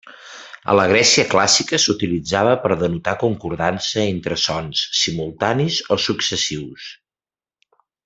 A 0.71 0.75
la 0.77 0.85
Grècia 0.91 1.25
clàssica 1.33 1.79
s'utilitzava 1.83 2.55
per 2.65 2.79
denotar 2.85 3.15
concordança 3.25 4.01
entre 4.15 4.41
sons 4.47 4.83
simultanis 5.05 5.81
o 5.99 6.03
successius. 6.11 6.93